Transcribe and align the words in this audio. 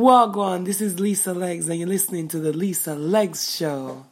Wagwan, 0.00 0.64
this 0.64 0.80
is 0.80 0.98
Lisa 0.98 1.34
Legs, 1.34 1.68
and 1.68 1.78
you're 1.78 1.86
listening 1.86 2.26
to 2.28 2.38
the 2.38 2.54
Lisa 2.54 2.94
Legs 2.94 3.54
Show. 3.54 4.06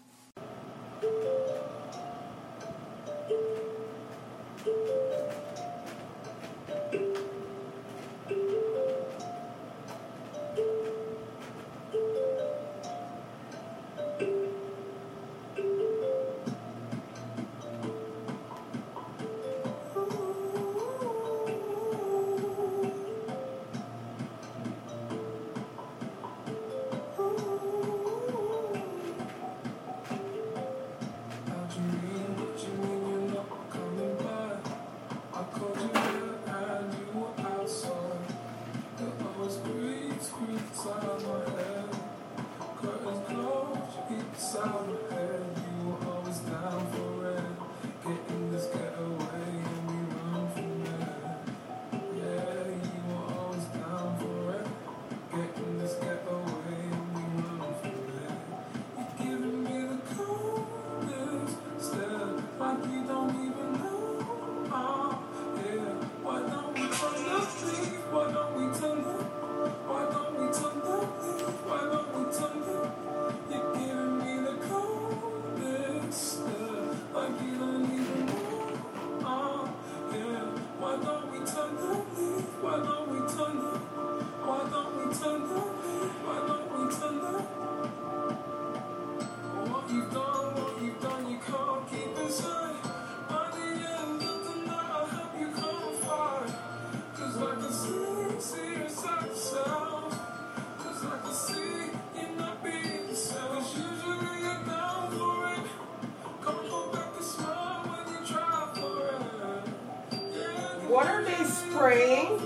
praying. 111.78 112.40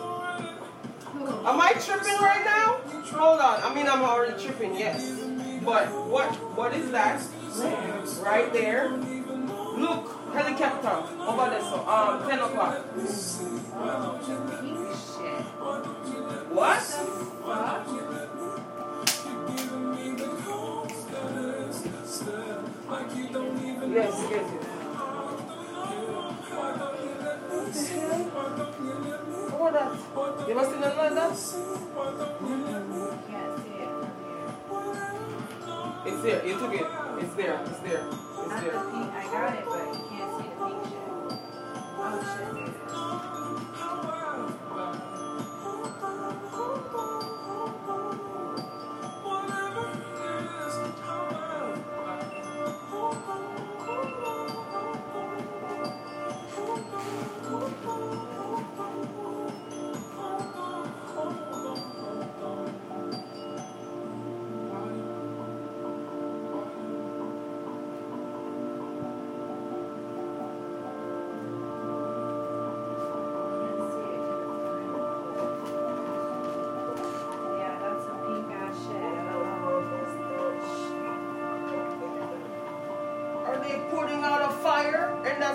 Am 1.45 1.61
I 1.61 1.73
tripping 1.73 2.19
right 2.21 2.45
now? 2.45 2.81
Hold 3.19 3.41
on. 3.41 3.63
I 3.63 3.75
mean, 3.75 3.89
I'm 3.89 4.03
already 4.03 4.41
tripping, 4.43 4.77
yes. 4.77 5.11
But 5.65 5.89
what 6.09 6.31
what 6.57 6.75
is 6.75 6.91
that? 6.91 7.23
Right 8.23 8.53
there. 8.53 8.91
Look, 8.91 10.05
helicopter 10.35 10.97
over 11.21 11.51
there. 11.51 11.61
So, 11.61 11.87
um, 11.89 12.29
10 12.29 12.39
o'clock. 12.39 12.75
What? 16.53 16.83
Yes, 23.95 24.27
yes, 24.31 24.51
yes. 24.53 24.73
What 29.59 29.73
that? 29.75 30.49
You 30.49 30.55
must 30.55 30.71
have 30.73 30.97
like 30.97 31.15
that? 31.15 31.33
It's 36.05 36.23
there. 36.23 36.47
You 36.47 36.59
took 36.59 36.75
it. 36.75 36.87
It's 37.21 37.35
there. 37.35 37.61
It's 37.63 37.79
there. 37.81 38.05
It's 38.09 38.61
there. 38.61 38.79
I 38.79 39.29
got 39.31 39.55
it, 39.55 39.65
but. 39.67 40.12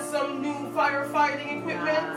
some 0.04 0.42
new 0.42 0.72
firefighting 0.76 1.60
equipment. 1.60 2.17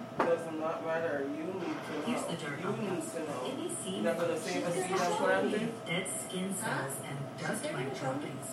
Does 0.17 0.45
not 0.59 0.85
matter. 0.85 1.25
You 1.25 1.45
need 1.45 1.77
to 1.87 2.01
know. 2.01 2.07
You 2.07 2.15
need 2.15 3.01
to 3.11 3.19
know. 3.19 3.51
You're 3.85 4.03
not 4.03 4.17
going 4.17 4.33
to 4.33 4.39
save 4.39 4.67
a 4.67 4.71
seed 4.71 4.91
and 4.91 5.13
plant 5.15 5.53
it? 5.53 5.85
Dead 5.85 6.07
skin 6.07 6.55
cells 6.55 6.95
and 7.07 7.17
dust 7.39 7.73
mite 7.73 7.99
droppings. 7.99 8.47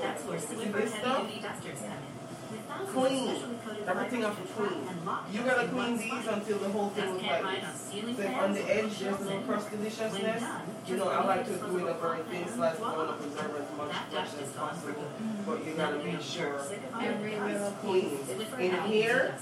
That's 0.00 0.22
where 0.24 0.38
super 0.38 0.80
heavy-duty 0.80 1.40
dusters 1.40 1.78
come 1.78 1.90
in 1.92 2.20
clean. 2.92 3.36
Everything 3.86 4.24
off 4.24 4.40
the 4.40 4.48
clean. 4.52 4.88
You 5.32 5.42
gotta 5.42 5.68
clean 5.68 5.96
these 5.98 6.26
until 6.26 6.58
the 6.58 6.68
whole 6.68 6.88
thing 6.90 7.12
looks 7.12 7.24
like 7.24 7.60
this. 7.60 8.16
So 8.16 8.22
if 8.22 8.36
on 8.36 8.54
the 8.54 8.74
edge 8.74 8.98
there's 8.98 9.20
a 9.20 9.24
little 9.24 9.40
crust 9.42 9.70
deliciousness, 9.70 10.44
you 10.86 10.96
know, 10.96 11.08
I 11.08 11.24
like 11.24 11.46
to 11.46 11.52
do 11.52 11.78
it 11.78 11.90
a 11.90 11.94
very 11.94 12.22
thin 12.30 12.48
slice. 12.48 12.80
I 12.80 12.96
want 12.96 13.08
to 13.08 13.26
preserve 13.26 13.56
as 13.60 13.76
much 13.76 13.96
flesh 14.10 14.28
as 14.42 14.52
possible. 14.52 15.04
But 15.46 15.64
you 15.64 15.74
gotta 15.74 15.98
make 15.98 16.20
sure 16.20 16.60
it's 17.00 17.74
clean. 17.80 18.18
In 18.58 18.80
here, 18.82 19.34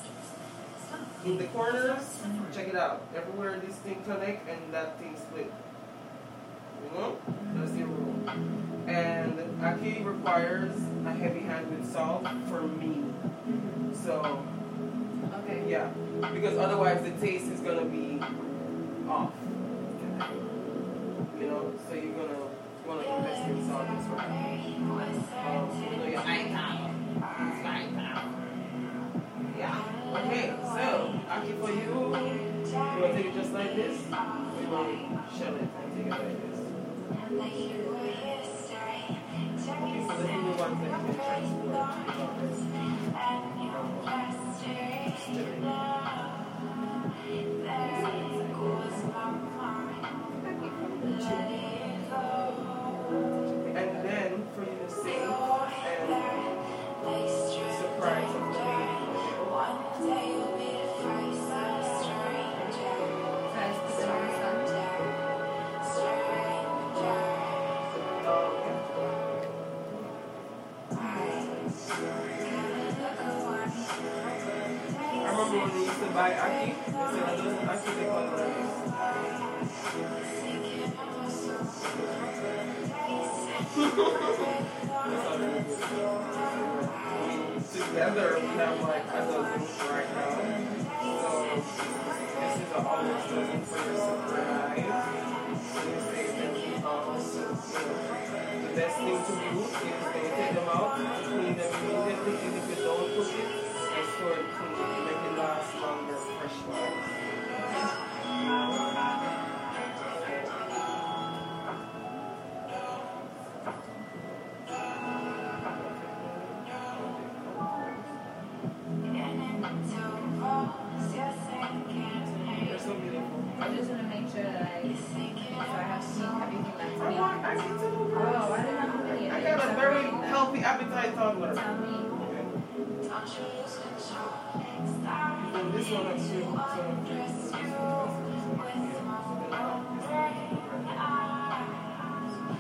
in 1.25 1.39
the 1.39 1.45
corners, 1.45 2.21
check 2.55 2.69
it 2.69 2.77
out. 2.77 3.03
Everywhere 3.15 3.61
this 3.65 3.77
thing 3.77 4.03
connect 4.05 4.49
and 4.49 4.73
that 4.73 4.99
thing 4.99 5.17
split. 5.17 5.53
You 6.83 6.99
know? 6.99 7.17
That's 7.55 7.73
the 7.73 7.85
rule. 7.85 8.15
And 8.87 9.39
ackee 9.61 10.05
requires 10.05 10.77
a 11.05 11.13
heavy 11.13 11.41
hand 11.41 11.71
with 11.71 11.93
salt 11.93 12.27
for 12.49 12.63
me. 12.63 13.05
So 13.93 14.43
Okay. 15.45 15.65
Yeah. 15.69 15.89
Because 16.33 16.57
otherwise 16.59 17.03
the 17.03 17.11
taste 17.27 17.51
is 17.51 17.61
gonna 17.61 17.85
be 17.85 18.21
off. 19.09 19.33
You 21.39 21.47
know, 21.47 21.73
so 21.89 21.95
you're 21.95 22.13
gonna 22.13 22.49
wanna 22.87 23.17
invest 23.17 23.49
in 23.49 23.69
salt 23.69 23.89
as 23.89 24.07
well. 24.09 24.21
Um, 24.21 25.71
so 25.73 25.87
yeah. 26.09 26.23
It's. 26.31 27.59
Yeah. 29.59 29.85
Okay 30.15 30.58
acting 31.39 31.61
for 31.61 31.71
you. 31.71 31.81
You 31.81 31.95
want 31.95 32.25
to 32.65 33.13
take 33.15 33.27
it 33.27 33.35
just 33.35 33.53
like 33.53 33.77
this. 33.77 33.99
We 34.59 34.67
will 34.67 34.87
shell 35.39 35.55
it 35.55 35.69
take 35.95 36.07
it 36.07 36.11
like 36.11 36.53
this. 36.53 38.38
Remember 75.49 75.79
used 75.79 75.99
to 75.99 76.07
buy 76.09 76.31
ackee, 76.33 76.75
ackee, 76.85 77.93
they 77.97 78.05
called 78.05 78.39
it. 78.39 78.45
Together, 87.73 88.29
we 88.41 88.47
have 88.59 88.81
like 88.83 89.07
a 89.09 89.21
dozen 89.25 89.63
right 89.89 90.11
now. 90.15 90.37
So, 91.01 91.31
this 92.41 92.55
is 92.57 92.69
an 92.69 92.85
almost 92.85 93.27
for 93.29 93.41
your 93.41 93.97
surprise. 93.97 94.97
The 98.61 98.71
best 98.77 98.97
thing 98.99 99.19
to 99.25 99.33
do 99.33 99.65
is 99.65 99.71
to 99.73 99.81
take 100.37 100.53
them 100.55 100.69
out, 100.69 100.91
clean 101.25 101.57
them 101.57 101.73
immediately, 101.73 102.35
and 102.37 102.55
if 102.55 102.65
you 102.69 102.77
don't 102.85 103.09
cook 103.17 103.33
it, 103.33 103.78
and 104.21 104.53
store 104.53 105.05
make 105.05 105.15
it 105.15 105.39
last 105.39 105.81
longer 105.81 106.15
fresh 106.15 106.67
wise. 106.67 107.09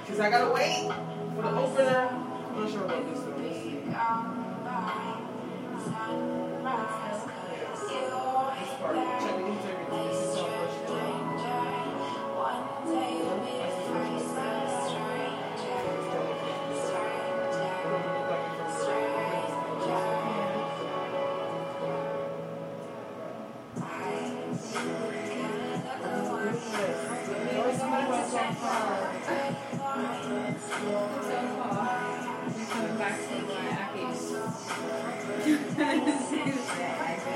Because 0.00 0.20
I 0.20 0.30
gotta 0.30 0.52
wait 0.52 0.90
for 1.36 1.42
the 1.42 1.48
opener. 1.48 2.08
I'm 2.10 2.60
not 2.60 2.70
sure 2.70 2.84
about 2.84 3.06
this 3.08 3.20
one. 3.20 3.38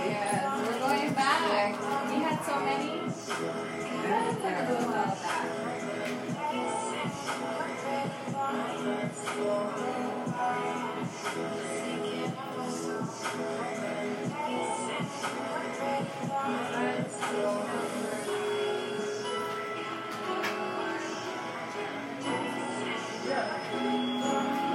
Yes, 0.09 0.59
we're 0.59 0.79
going 0.79 1.13
back. 1.15 1.73
We 2.09 2.15
had 2.23 2.39
so 2.45 2.61
many. 2.61 2.93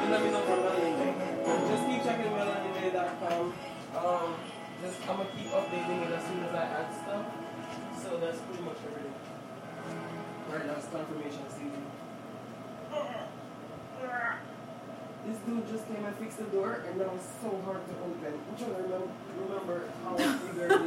Let 0.10 0.24
me 0.24 0.32
know 0.32 0.42
Melanie 0.42 0.98
Day. 0.98 1.14
Just 1.70 1.86
keep 1.86 2.02
checking 2.04 2.32
MelanieDay.com. 2.32 3.54
Um, 3.96 4.36
just 4.82 5.02
I'm 5.08 5.18
gonna 5.18 5.30
keep 5.38 5.52
updating 5.52 6.02
it 6.08 6.12
as 6.14 6.24
soon 6.26 6.44
as 6.44 6.54
I 6.56 6.64
add 6.64 6.90
stuff. 7.04 7.26
So 8.02 8.18
that's 8.18 8.40
pretty 8.40 8.64
much 8.64 8.78
everything. 8.88 9.14
Right 10.52 10.66
now 10.66 10.76
it's 10.78 10.88
confirmation 10.88 11.46
season. 11.50 11.84
This 15.28 15.38
dude 15.46 15.68
just 15.68 15.86
came 15.88 16.06
and 16.06 16.16
fixed 16.16 16.38
the 16.38 16.46
door, 16.46 16.86
and 16.88 16.98
now 16.98 17.12
it's 17.14 17.28
so 17.42 17.52
hard 17.66 17.84
to 17.86 17.94
open. 18.00 18.40
I'm 18.48 18.56
trying 18.56 18.76
to 18.76 18.82
remember, 18.82 19.12
remember 19.44 19.84
how 20.02 20.16
I 20.16 20.24
figured 20.40 20.72
it. 20.72 20.80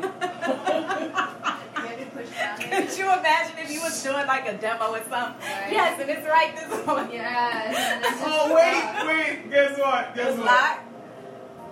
Maybe 1.85 2.05
push 2.11 2.31
down 2.31 2.57
Could 2.57 2.97
you 2.97 3.05
imagine 3.05 3.59
if 3.59 3.71
you 3.71 3.80
was 3.91 4.03
doing 4.03 4.27
like 4.27 4.47
a 4.49 4.57
demo 4.57 4.87
or 4.93 4.99
something? 5.11 5.13
Right. 5.43 5.69
Yes, 5.73 6.01
and 6.01 6.11
it's 6.11 6.27
right 6.27 6.55
this 6.55 6.87
one. 6.87 7.11
Yes. 7.13 8.21
oh 8.25 8.55
wait, 8.55 9.07
wait. 9.07 9.51
Guess 9.51 9.79
what? 9.79 10.15
Guess 10.15 10.29
It's 10.29 10.39
what? 10.39 10.47
locked. 10.47 10.87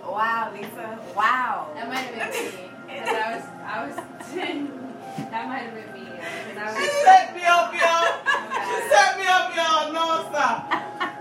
Wow, 0.05 0.51
Lisa. 0.53 0.99
Wow. 1.15 1.67
That 1.75 1.87
might 1.87 1.97
have 1.97 2.31
been 2.31 2.45
me. 2.45 2.69
'Cause 2.89 3.15
I 3.15 3.35
was, 3.35 3.43
I 3.63 3.85
was, 3.87 3.95
that 5.31 5.47
might 5.47 5.59
have 5.59 5.73
been 5.73 5.93
me. 5.93 6.05
'cause 6.09 6.57
I 6.57 6.59
She 6.75 6.87
was, 6.87 7.03
set 7.03 7.35
me 7.35 7.43
up, 7.45 7.73
y'all. 7.73 8.09
She 8.69 8.75
set 8.89 9.17
me 9.17 9.25
up, 9.27 9.55
y'all. 9.55 9.93
No 9.93 10.27
stop. 10.29 10.59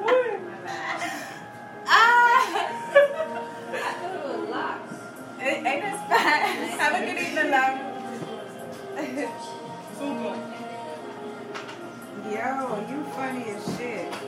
Woo. 0.00 0.38
my. 0.38 0.68
Ah. 1.86 2.68
I 3.70 3.92
thought 4.00 4.14
it 4.14 4.40
was 4.40 4.48
locked. 4.50 4.92
Ain't 5.40 5.62
this 5.82 6.00
fast? 6.08 6.80
Have 6.80 6.94
a 6.94 7.06
good 7.06 7.18
evening, 7.22 7.50
love. 7.50 7.78
Super. 9.98 10.34
Yo, 12.38 12.86
you 12.88 13.02
funny 13.16 13.50
as 13.50 13.76
shit. 13.76 14.27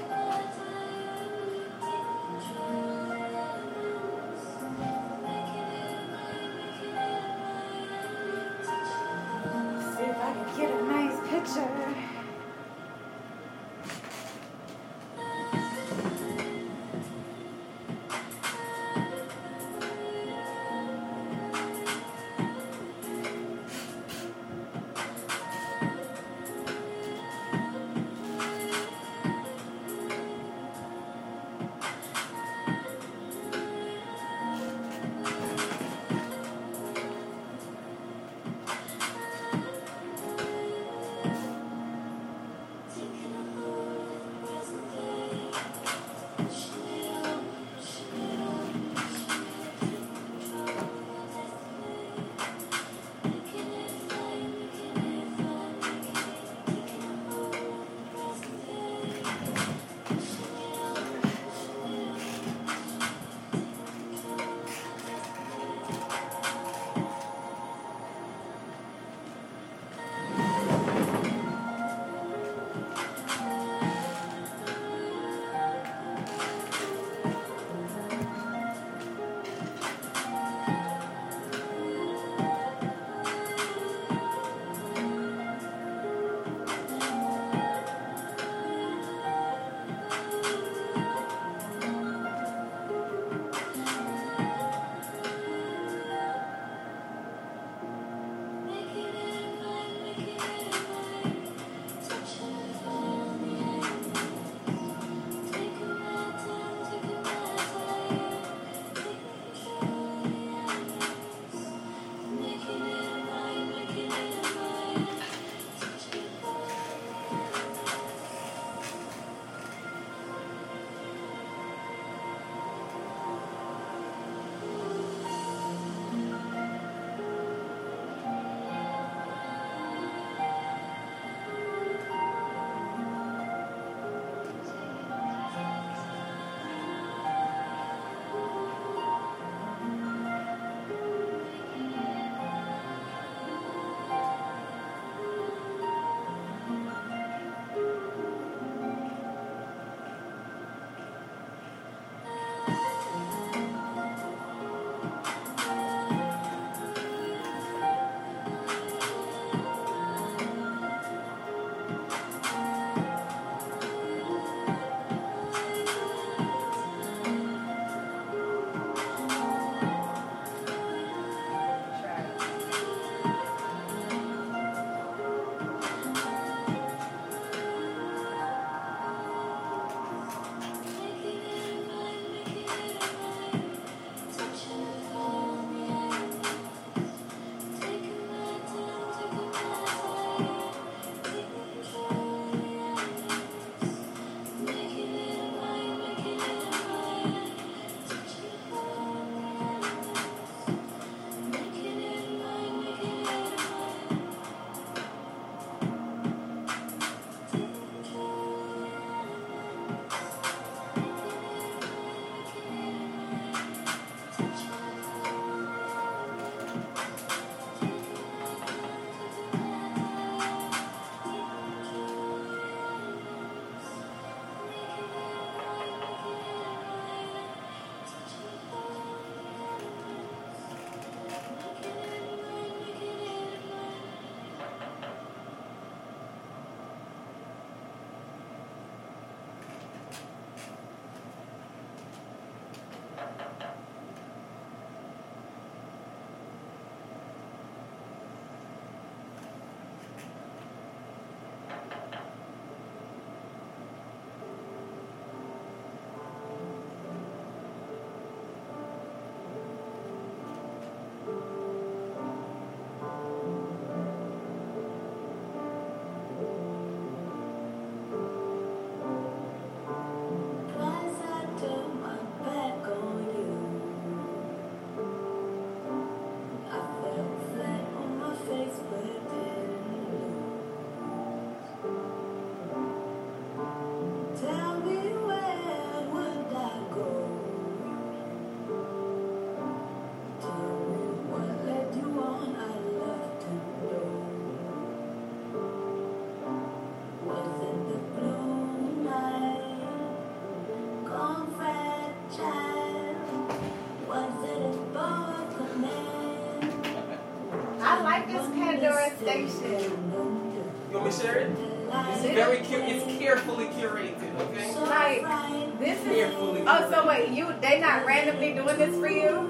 You 309.48 310.98
want 310.98 311.04
me 311.06 311.10
to 311.10 311.16
share 311.20 311.36
it? 311.38 311.50
It's 311.92 312.22
very 312.22 312.58
cu- 312.58 312.84
it's 312.86 313.18
carefully 313.18 313.66
curated, 313.66 314.34
okay? 314.40 314.74
Like 314.80 315.78
this 315.80 315.98
is. 316.00 316.04
Carefully. 316.06 316.62
Oh, 316.66 316.90
so 316.90 317.06
wait, 317.08 317.30
you 317.30 317.52
they 317.60 317.80
not 317.80 318.06
randomly 318.06 318.52
doing 318.52 318.76
this 318.78 318.94
for 318.96 319.08
you? 319.08 319.40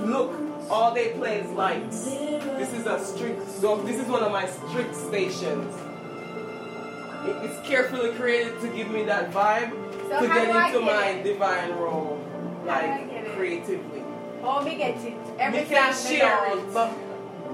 Look, 0.00 0.34
all 0.70 0.92
they 0.94 1.10
play 1.12 1.40
is 1.40 1.50
lights. 1.52 2.04
This 2.04 2.72
is 2.74 2.86
a 2.86 2.98
strict. 3.02 3.48
So 3.48 3.76
this 3.82 3.98
is 4.00 4.06
one 4.08 4.22
of 4.22 4.32
my 4.32 4.46
strict 4.46 4.94
stations. 4.94 5.74
It's 7.24 7.66
carefully 7.68 8.10
created 8.12 8.60
to 8.62 8.68
give 8.68 8.90
me 8.90 9.04
that 9.04 9.30
vibe 9.30 9.70
So 10.08 10.20
to 10.20 10.26
get 10.26 10.48
into 10.48 10.78
get 10.80 10.82
my 10.82 11.06
it? 11.08 11.22
divine 11.24 11.72
role, 11.72 12.18
How 12.66 12.80
do 12.80 12.86
I 12.86 13.06
like 13.06 13.36
creatively. 13.36 14.02
Oh, 14.42 14.62
me 14.64 14.76
get 14.76 15.02
you 15.04 15.14
every 15.38 15.60
You 15.60 15.66
can 15.66 15.94
share 15.94 16.56
it. 16.56 17.09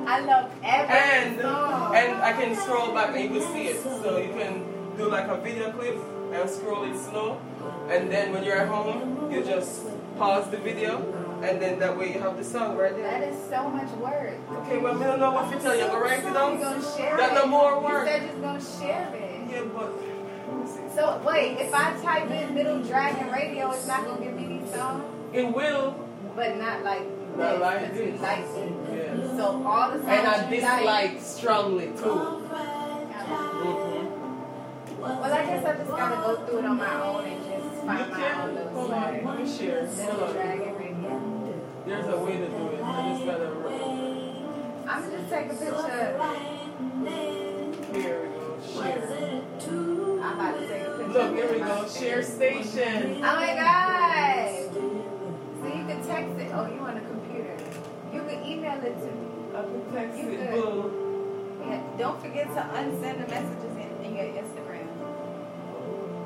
I 0.07 0.21
love 0.21 0.51
every 0.63 0.95
And 0.97 1.41
song. 1.41 1.95
and 1.95 2.23
I 2.23 2.33
can 2.33 2.55
scroll 2.57 2.93
back 2.95 3.15
and 3.17 3.25
you 3.25 3.31
will 3.31 3.47
see 3.53 3.69
it. 3.69 3.83
So 3.83 4.19
you 4.19 4.33
can 4.33 4.65
do 4.97 5.09
like 5.11 5.29
a 5.29 5.37
video 5.41 5.71
clip 5.73 5.99
and 6.33 6.49
scroll 6.51 6.85
it 6.85 6.97
slow, 6.99 7.41
and 7.89 8.11
then 8.11 8.33
when 8.33 8.43
you're 8.45 8.57
at 8.57 8.69
home, 8.69 9.31
you 9.33 9.43
just 9.45 9.87
pause 10.19 10.51
the 10.51 10.57
video, 10.59 10.99
and 11.43 11.61
then 11.63 11.79
that 11.79 11.97
way 11.97 12.13
you 12.15 12.21
have 12.21 12.37
the 12.37 12.45
song 12.45 12.77
right 12.77 12.95
there. 12.97 13.11
That 13.21 13.23
is 13.29 13.37
so 13.49 13.69
much 13.69 13.89
work. 14.01 14.35
Okay, 14.63 14.79
well, 14.79 15.01
I 15.01 15.07
don't 15.07 15.21
know 15.21 15.33
what 15.33 15.51
to 15.53 15.59
tell 15.61 15.77
you. 15.77 15.87
Go 15.87 16.01
write 16.01 16.19
it 16.21 16.25
You're 16.25 16.35
down. 16.35 16.59
gonna 16.61 16.83
share 16.97 17.17
That 17.17 17.33
it. 17.33 17.35
no 17.35 17.47
more 17.47 17.73
You 17.77 17.79
work. 17.85 18.07
said 18.09 18.23
you're 18.25 18.41
gonna 18.43 18.61
share 18.61 19.13
it. 19.15 19.41
Yeah, 19.51 19.63
but. 19.75 19.93
So 20.95 21.21
wait, 21.27 21.59
if 21.61 21.73
I 21.75 21.93
type 22.03 22.31
in 22.31 22.55
Middle 22.55 22.83
Dragon 22.83 23.31
Radio, 23.31 23.71
it's 23.71 23.87
not 23.87 24.05
gonna 24.07 24.25
give 24.25 24.35
me 24.35 24.59
these 24.61 24.75
songs, 24.75 25.05
it 25.33 25.45
will. 25.55 25.95
but 26.35 26.57
not 26.57 26.83
like 26.83 27.03
Not 27.37 27.53
this, 27.53 27.61
like 27.61 27.95
you 27.95 28.13
this. 28.13 28.21
like 28.21 28.39
it. 28.41 28.73
Yeah. 29.37 29.43
So 29.43 29.67
all 29.67 29.91
the 29.91 29.99
songs 29.99 30.09
And 30.09 30.27
I 30.27 30.51
you 30.51 30.57
dislike 30.61 31.21
strongly 31.21 31.87
too. 31.89 32.43
Well, 34.99 35.23
I 35.23 35.47
guess 35.47 35.65
I 35.65 35.77
just 35.77 35.91
gotta 35.91 36.17
go 36.17 36.37
through 36.47 36.59
it 36.59 36.65
on 36.65 36.77
my 36.79 37.03
own 37.03 37.25
and 37.27 37.45
just 37.45 37.75
You 37.75 37.81
find 37.87 38.11
my 38.11 38.43
own 38.43 38.49
can. 38.49 38.55
little 38.55 38.73
Hold 38.73 38.91
on, 38.93 39.25
let 39.25 39.39
me 39.39 39.47
share. 39.57 39.83
Middle 39.83 40.15
Hold. 40.15 40.33
Dragon 40.33 40.75
Radio. 40.77 41.13
There's 41.87 42.07
a 42.09 42.19
way 42.19 42.33
to 42.33 42.49
do 42.49 42.69
it. 42.69 42.83
I 42.83 43.13
just 43.13 43.25
gotta. 43.27 43.47
I'm 44.89 45.03
gonna 45.03 45.19
just 45.19 45.31
take 45.31 45.47
a 45.47 45.55
picture. 45.55 46.19
Here 47.93 48.19
we 48.23 48.29
go. 48.29 48.43
Share. 48.73 49.03
I'm 50.23 50.33
about 50.35 50.59
to 50.59 50.67
take 50.67 50.83
a 50.83 50.91
picture. 50.91 51.13
Look, 51.13 51.35
here 51.35 51.49
we 51.53 51.59
go. 51.59 51.89
Share 51.89 52.23
station. 52.23 53.17
Oh 53.17 53.21
my 53.21 53.55
god! 53.55 54.46
Uh, 58.87 58.91
it 58.91 58.99
to 59.01 59.07
me. 59.07 59.27
I 59.97 60.07
can 60.07 60.19
You 60.19 60.37
good. 60.37 60.51
Boo. 60.51 61.59
Yeah, 61.67 61.83
don't 61.99 62.21
forget 62.23 62.47
to 62.55 62.61
unsend 62.61 63.25
the 63.25 63.29
messages 63.29 63.77
in, 63.77 64.05
in 64.05 64.15
your 64.15 64.27
Instagram. 64.43 64.87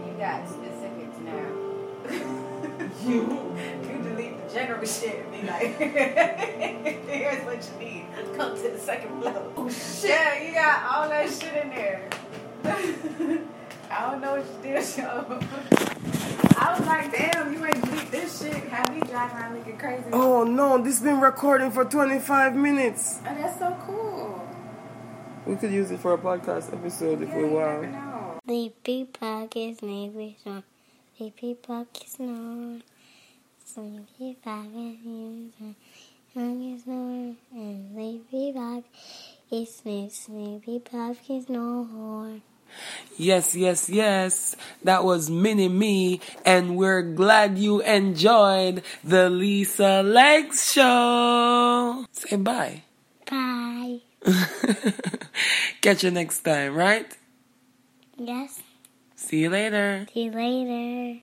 You 0.07 0.13
got 0.19 0.49
specifics 0.49 1.19
now. 1.25 1.47
You. 3.07 3.57
You 3.83 4.03
delete 4.03 4.47
the 4.47 4.55
general 4.55 4.85
shit 4.85 5.25
and 5.25 5.33
be 5.33 5.47
like, 5.47 5.79
here's 5.79 7.45
what 7.45 7.71
you 7.73 7.87
need. 7.87 8.07
Come 8.37 8.57
to 8.57 8.71
the 8.71 8.79
second 8.79 9.21
floor. 9.21 9.53
Oh 9.57 9.71
shit, 9.71 10.11
yeah, 10.11 10.43
you 10.43 10.55
got 10.55 10.83
all 10.93 11.09
that 11.09 11.31
shit 11.31 11.55
in 11.63 11.71
there. 11.71 12.11
I 13.91 14.11
don't 14.11 14.21
know 14.21 14.37
what 14.37 14.45
you 14.45 14.75
did, 14.75 14.85
so. 14.85 15.41
I 16.71 16.79
was 16.79 16.87
like, 16.87 17.11
damn, 17.13 17.53
you 17.53 17.65
ain't 17.65 17.83
delete 17.85 18.11
this 18.13 18.41
shit. 18.41 18.55
Have 18.69 18.95
me 18.95 19.01
drive 19.01 19.33
around 19.35 19.57
looking 19.59 19.77
crazy. 19.77 20.05
Oh 20.13 20.45
no, 20.45 20.79
this 20.83 21.01
been 21.01 21.21
recording 21.21 21.73
for 21.73 21.85
25 21.85 22.55
minutes. 22.55 23.19
Oh, 23.27 23.35
that's 23.35 23.59
so 23.59 23.77
cool. 23.87 24.49
We 25.47 25.57
could 25.57 25.73
use 25.73 25.91
it 25.91 25.99
for 25.99 26.15
a 26.15 26.19
podcast 26.19 26.73
episode 26.73 27.23
if 27.23 27.29
Yeah, 27.31 27.37
we 27.37 27.43
you 27.43 27.51
never 27.51 27.81
want. 27.81 27.93
know. 27.93 28.39
Sleepy 28.47 29.05
pockets 29.07 29.83
make 29.83 30.15
me 30.15 30.37
snore. 30.43 30.63
Sleepy 31.17 31.55
pockets 31.55 32.13
snore. 32.13 32.79
Sleepy 33.65 34.37
pockets 34.45 35.03
snore. 35.03 35.75
Hungry 36.35 36.79
snore. 36.85 37.35
And 37.53 37.95
sleepy 37.95 38.53
pockets 38.53 39.75
sleep. 39.83 40.13
Sleepy 40.13 40.79
pockets 40.79 41.47
snore. 41.47 42.41
Yes, 43.17 43.55
yes, 43.55 43.89
yes. 43.91 44.57
That 44.85 45.05
was 45.05 45.29
Mini 45.29 45.69
Me, 45.69 46.21
and 46.45 46.77
we're 46.77 47.03
glad 47.03 47.59
you 47.59 47.81
enjoyed 47.83 48.83
the 49.05 49.29
Lisa 49.29 50.03
Legs 50.03 50.73
Show. 50.73 52.07
Say 52.13 52.37
bye. 52.37 52.83
Bye. 53.31 54.01
Catch 55.83 56.05
you 56.05 56.11
next 56.11 56.41
time, 56.41 56.75
right? 56.75 57.07
Yes. 58.17 58.61
See 59.17 59.41
you 59.43 59.51
later. 59.51 60.07
See 60.13 60.25
you 60.25 60.33
later. 60.33 61.21